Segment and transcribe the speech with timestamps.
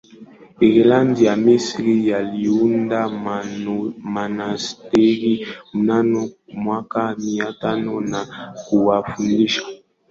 [0.69, 2.99] Ireland Wamisri waliunda
[4.13, 8.19] monasteri mnamo mwaka Mia tano na
[8.65, 9.61] kufundisha